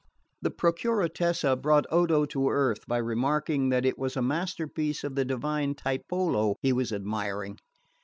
The 0.41 0.49
Procuratessa 0.49 1.55
brought 1.61 1.85
Odo 1.91 2.25
to 2.25 2.49
earth 2.49 2.87
by 2.87 2.97
remarking 2.97 3.69
that 3.69 3.85
it 3.85 3.99
was 3.99 4.17
a 4.17 4.21
master 4.23 4.65
piece 4.67 5.03
of 5.03 5.13
the 5.13 5.25
divine 5.25 5.75
Tiepolo 5.75 6.55
he 6.63 6.73
was 6.73 6.91
admiring. 6.91 7.59